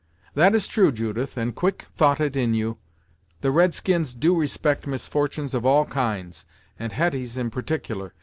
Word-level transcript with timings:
"That 0.33 0.55
is 0.55 0.67
true, 0.67 0.91
Judith, 0.91 1.37
and 1.37 1.53
quick 1.53 1.85
thoughted 1.95 2.35
in 2.35 2.55
you. 2.55 2.79
The 3.41 3.51
red 3.51 3.75
skins 3.75 4.15
do 4.15 4.35
respect 4.35 4.87
misfortunes 4.87 5.53
of 5.53 5.63
all 5.63 5.85
kinds, 5.85 6.43
and 6.79 6.91
Hetty's 6.91 7.37
in 7.37 7.51
particular. 7.51 8.15